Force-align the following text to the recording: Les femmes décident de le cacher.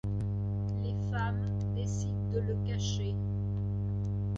Les 0.81 0.95
femmes 1.11 1.53
décident 1.75 2.31
de 2.33 2.39
le 2.39 2.55
cacher. 2.65 3.13